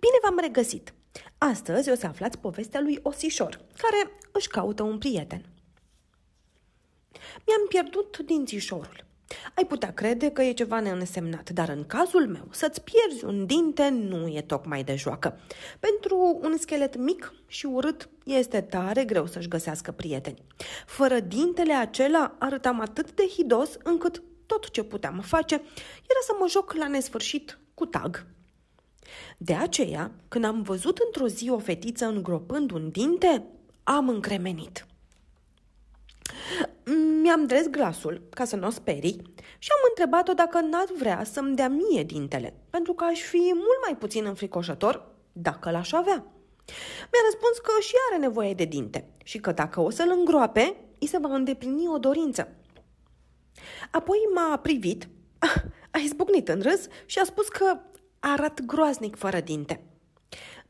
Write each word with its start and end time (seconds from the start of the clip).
Bine 0.00 0.18
v-am 0.22 0.38
regăsit! 0.40 0.94
Astăzi 1.38 1.90
o 1.90 1.94
să 1.94 2.06
aflați 2.06 2.38
povestea 2.38 2.80
lui 2.80 2.98
Osișor, 3.02 3.60
care 3.76 4.18
își 4.32 4.48
caută 4.48 4.82
un 4.82 4.98
prieten. 4.98 5.44
Mi-am 7.46 7.66
pierdut 7.68 8.18
dințișorul. 8.18 9.08
Ai 9.54 9.66
putea 9.66 9.92
crede 9.92 10.30
că 10.30 10.42
e 10.42 10.52
ceva 10.52 10.80
neînsemnat, 10.80 11.50
dar 11.50 11.68
în 11.68 11.86
cazul 11.86 12.26
meu, 12.26 12.48
să-ți 12.50 12.82
pierzi 12.82 13.24
un 13.24 13.46
dinte 13.46 13.88
nu 13.88 14.26
e 14.26 14.42
tocmai 14.42 14.84
de 14.84 14.94
joacă. 14.94 15.40
Pentru 15.80 16.38
un 16.42 16.56
schelet 16.58 16.96
mic 16.96 17.32
și 17.46 17.66
urât, 17.66 18.08
este 18.24 18.60
tare 18.60 19.04
greu 19.04 19.26
să-și 19.26 19.48
găsească 19.48 19.92
prieteni. 19.92 20.42
Fără 20.86 21.20
dintele 21.20 21.72
acela 21.72 22.36
arătam 22.38 22.80
atât 22.80 23.12
de 23.12 23.26
hidos 23.26 23.76
încât 23.82 24.22
tot 24.46 24.70
ce 24.70 24.82
puteam 24.82 25.20
face 25.20 25.54
era 25.54 26.20
să 26.26 26.32
mă 26.38 26.46
joc 26.48 26.72
la 26.72 26.88
nesfârșit 26.88 27.58
cu 27.74 27.86
tag. 27.86 28.26
De 29.38 29.54
aceea, 29.54 30.10
când 30.28 30.44
am 30.44 30.62
văzut 30.62 30.98
într-o 30.98 31.26
zi 31.26 31.50
o 31.50 31.58
fetiță 31.58 32.06
îngropând 32.06 32.70
un 32.70 32.90
dinte, 32.90 33.44
am 33.82 34.08
încremenit. 34.08 34.86
Mi-am 37.22 37.46
dres 37.46 37.68
glasul 37.68 38.22
ca 38.30 38.44
să 38.44 38.56
nu 38.56 38.66
o 38.66 38.70
sperii 38.70 39.22
și 39.58 39.68
am 39.70 39.88
întrebat-o 39.88 40.32
dacă 40.32 40.60
n-ar 40.60 40.86
vrea 40.98 41.24
să-mi 41.24 41.56
dea 41.56 41.68
mie 41.68 42.02
dintele, 42.02 42.54
pentru 42.70 42.92
că 42.92 43.04
aș 43.04 43.20
fi 43.20 43.50
mult 43.54 43.80
mai 43.86 43.96
puțin 43.98 44.24
înfricoșător 44.24 45.06
dacă 45.32 45.70
l-aș 45.70 45.92
avea. 45.92 46.24
Mi-a 47.12 47.22
răspuns 47.24 47.58
că 47.62 47.80
și 47.80 47.94
are 48.10 48.20
nevoie 48.20 48.54
de 48.54 48.64
dinte 48.64 49.08
și 49.24 49.38
că 49.38 49.52
dacă 49.52 49.80
o 49.80 49.90
să-l 49.90 50.14
îngroape, 50.18 50.76
îi 50.98 51.06
se 51.06 51.18
va 51.18 51.34
îndeplini 51.34 51.88
o 51.88 51.98
dorință. 51.98 52.48
Apoi 53.90 54.18
m-a 54.34 54.56
privit, 54.56 55.08
a 55.94 55.98
izbucnit 55.98 56.48
în 56.48 56.60
râs 56.60 56.86
și 57.06 57.18
a 57.18 57.24
spus 57.24 57.48
că 57.48 57.78
arat 58.20 58.60
groaznic 58.60 59.16
fără 59.16 59.40
dinte. 59.40 59.80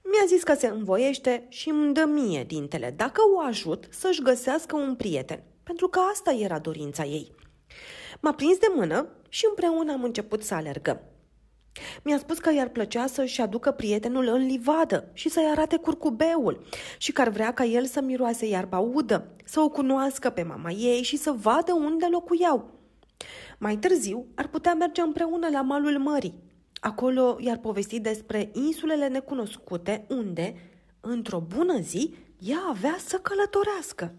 Mi-a 0.03 0.27
zis 0.27 0.43
că 0.43 0.55
se 0.55 0.67
învoiește 0.67 1.47
și 1.49 1.69
îmi 1.69 1.95
dă 1.95 2.05
mie 2.05 2.45
dintele 2.45 2.95
dacă 2.97 3.21
o 3.37 3.41
ajut 3.41 3.87
să-și 3.91 4.23
găsească 4.23 4.77
un 4.77 4.95
prieten, 4.95 5.43
pentru 5.63 5.89
că 5.89 6.01
asta 6.13 6.33
era 6.33 6.59
dorința 6.59 7.05
ei. 7.05 7.35
M-a 8.21 8.33
prins 8.33 8.59
de 8.59 8.67
mână 8.75 9.09
și 9.29 9.47
împreună 9.49 9.93
am 9.93 10.05
început 10.05 10.43
să 10.43 10.55
alergăm. 10.55 11.01
Mi-a 12.03 12.19
spus 12.19 12.39
că 12.39 12.53
i-ar 12.53 12.69
plăcea 12.69 13.07
să-și 13.07 13.41
aducă 13.41 13.71
prietenul 13.71 14.27
în 14.27 14.47
livadă 14.47 15.11
și 15.13 15.29
să-i 15.29 15.49
arate 15.51 15.77
curcubeul 15.77 16.63
și 16.99 17.13
că 17.13 17.21
ar 17.21 17.29
vrea 17.29 17.55
ca 17.55 17.65
el 17.65 17.87
să 17.87 18.01
miroase 18.01 18.47
iarba 18.47 18.79
udă, 18.79 19.37
să 19.45 19.61
o 19.61 19.69
cunoască 19.69 20.31
pe 20.31 20.43
mama 20.43 20.71
ei 20.71 21.03
și 21.03 21.17
să 21.17 21.33
vadă 21.33 21.73
unde 21.73 22.07
locuiau. 22.11 22.71
Mai 23.59 23.77
târziu 23.77 24.27
ar 24.35 24.49
putea 24.49 24.75
merge 24.75 25.01
împreună 25.01 25.49
la 25.53 25.63
malul 25.63 25.99
mării. 25.99 26.50
Acolo 26.81 27.37
i-ar 27.41 27.59
povesti 27.59 28.01
despre 28.01 28.51
insulele 28.53 29.09
necunoscute 29.09 30.05
unde, 30.09 30.55
într-o 31.01 31.41
bună 31.41 31.79
zi, 31.79 32.15
ea 32.39 32.61
avea 32.69 32.97
să 33.07 33.19
călătorească. 33.19 34.15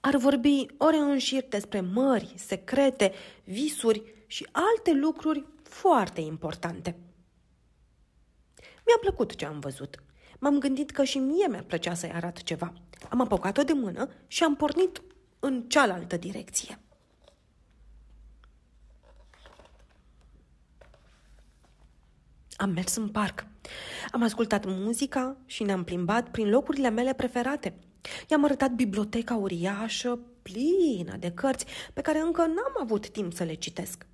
Ar 0.00 0.16
vorbi 0.16 0.66
ore 0.78 0.96
în 0.96 1.18
șir 1.18 1.44
despre 1.48 1.80
mări, 1.80 2.34
secrete, 2.36 3.12
visuri 3.44 4.02
și 4.26 4.46
alte 4.52 4.92
lucruri 4.92 5.44
foarte 5.62 6.20
importante. 6.20 6.96
Mi-a 8.86 8.98
plăcut 9.00 9.34
ce 9.34 9.46
am 9.46 9.58
văzut. 9.58 10.02
M-am 10.38 10.58
gândit 10.58 10.90
că 10.90 11.04
și 11.04 11.18
mie 11.18 11.46
mi-ar 11.46 11.62
plăcea 11.62 11.94
să-i 11.94 12.12
arăt 12.12 12.42
ceva. 12.42 12.72
Am 13.08 13.20
apucat-o 13.20 13.62
de 13.62 13.72
mână 13.72 14.08
și 14.26 14.44
am 14.44 14.56
pornit 14.56 15.02
în 15.38 15.62
cealaltă 15.68 16.16
direcție. 16.16 16.78
Am 22.64 22.70
mers 22.70 22.96
în 22.96 23.08
parc. 23.08 23.46
Am 24.10 24.22
ascultat 24.22 24.64
muzica 24.66 25.36
și 25.46 25.62
ne-am 25.62 25.84
plimbat 25.84 26.30
prin 26.30 26.50
locurile 26.50 26.90
mele 26.90 27.12
preferate. 27.12 27.74
I-am 28.28 28.44
arătat 28.44 28.70
biblioteca 28.70 29.34
uriașă, 29.34 30.18
plină 30.42 31.16
de 31.18 31.30
cărți, 31.30 31.66
pe 31.92 32.00
care 32.00 32.18
încă 32.20 32.40
n-am 32.40 32.76
avut 32.80 33.08
timp 33.08 33.32
să 33.32 33.44
le 33.44 33.54
citesc. 33.54 34.06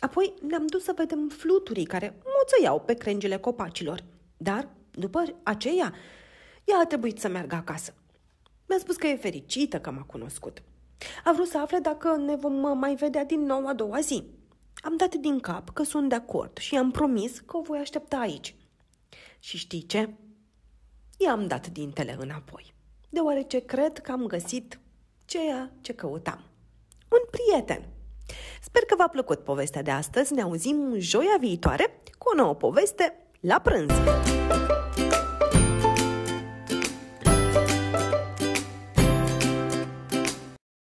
Apoi 0.00 0.34
ne-am 0.48 0.66
dus 0.66 0.84
să 0.84 0.92
vedem 0.96 1.28
fluturii 1.28 1.84
care 1.84 2.18
moțăiau 2.38 2.80
pe 2.80 2.94
crengile 2.94 3.36
copacilor. 3.36 4.04
Dar, 4.36 4.68
după 4.90 5.22
aceea, 5.42 5.94
ea 6.64 6.78
a 6.78 6.86
trebuit 6.86 7.18
să 7.18 7.28
meargă 7.28 7.54
acasă. 7.54 7.94
Mi-a 8.68 8.78
spus 8.78 8.96
că 8.96 9.06
e 9.06 9.16
fericită 9.16 9.80
că 9.80 9.90
m-a 9.90 10.02
cunoscut. 10.02 10.62
A 11.24 11.32
vrut 11.32 11.46
să 11.46 11.58
afle 11.58 11.78
dacă 11.78 12.16
ne 12.16 12.36
vom 12.36 12.78
mai 12.78 12.94
vedea 12.94 13.24
din 13.24 13.40
nou 13.40 13.66
a 13.66 13.72
doua 13.74 14.00
zi. 14.00 14.24
Am 14.80 14.96
dat 14.96 15.14
din 15.14 15.40
cap 15.40 15.70
că 15.70 15.82
sunt 15.82 16.08
de 16.08 16.14
acord 16.14 16.58
și 16.58 16.76
am 16.76 16.90
promis 16.90 17.38
că 17.38 17.56
o 17.56 17.62
voi 17.62 17.78
aștepta 17.78 18.16
aici. 18.16 18.54
Și 19.38 19.56
știi 19.56 19.86
ce? 19.86 20.14
I-am 21.16 21.46
dat 21.46 21.66
dintele 21.66 22.16
înapoi, 22.20 22.74
deoarece 23.08 23.58
cred 23.58 23.98
că 23.98 24.12
am 24.12 24.26
găsit 24.26 24.80
ceea 25.24 25.72
ce 25.80 25.92
căutam. 25.92 26.44
Un 27.10 27.20
prieten. 27.30 27.88
Sper 28.62 28.82
că 28.82 28.94
v-a 28.96 29.08
plăcut 29.08 29.44
povestea 29.44 29.82
de 29.82 29.90
astăzi. 29.90 30.32
Ne 30.32 30.42
auzim 30.42 30.94
joia 30.98 31.36
viitoare 31.40 32.02
cu 32.18 32.30
o 32.32 32.36
nouă 32.36 32.54
poveste 32.54 33.26
la 33.40 33.58
prânz. 33.58 33.92